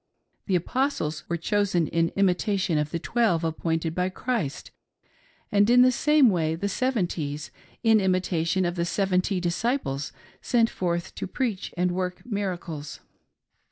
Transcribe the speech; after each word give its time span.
The 0.47 0.55
"Apostles" 0.55 1.29
were 1.29 1.37
chosen 1.37 1.85
in 1.85 2.11
imitation 2.15 2.79
of 2.79 2.89
the 2.89 2.97
"Twelve" 2.97 3.43
appointed 3.43 3.93
by 3.93 4.09
Christ; 4.09 4.71
and 5.51 5.69
in 5.69 5.83
the 5.83 5.91
same 5.91 6.31
way 6.31 6.55
the" 6.55 6.69
Seventies," 6.81 7.51
in 7.83 8.01
imitation 8.01 8.65
of 8.65 8.73
the 8.77 8.83
seventy 8.85 9.39
disciples 9.39 10.11
sent 10.41 10.71
forth»to 10.71 11.27
preach 11.27 11.71
and 11.77 11.91
work 11.91 12.25
miracles. 12.25 13.01